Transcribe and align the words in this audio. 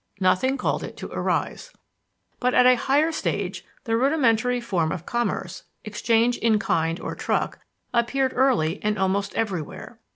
Nothing 0.19 0.57
called 0.57 0.81
it 0.83 0.97
to 0.97 1.11
arise. 1.11 1.71
But 2.39 2.55
at 2.55 2.65
a 2.65 2.75
higher 2.75 3.11
stage 3.11 3.63
the 3.83 3.95
rudimentary 3.95 4.59
form 4.59 4.91
of 4.91 5.05
commerce, 5.05 5.61
exchange 5.83 6.37
in 6.39 6.57
kind 6.57 6.99
or 6.99 7.13
truck, 7.13 7.59
appeared 7.93 8.33
early 8.35 8.79
and 8.81 8.97
almost 8.97 9.35
everywhere. 9.35 9.99